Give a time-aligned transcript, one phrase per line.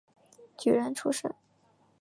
[0.57, 1.31] 举人出身。